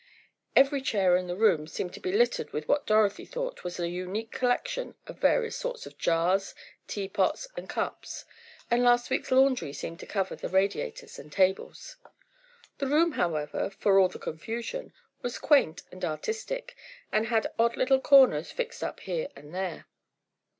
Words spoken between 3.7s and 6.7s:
a unique collection of various sorts of jars,